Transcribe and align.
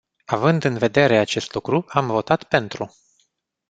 Având 0.25 0.63
în 0.63 0.77
vedere 0.77 1.17
acest 1.17 1.53
lucru, 1.53 1.85
am 1.87 2.07
votat 2.07 2.43
pentru. 2.43 2.95